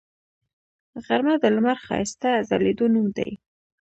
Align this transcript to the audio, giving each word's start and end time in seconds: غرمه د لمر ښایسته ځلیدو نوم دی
غرمه 1.05 1.35
د 1.43 1.45
لمر 1.55 1.77
ښایسته 1.85 2.29
ځلیدو 2.49 2.85
نوم 2.93 3.07
دی 3.17 3.31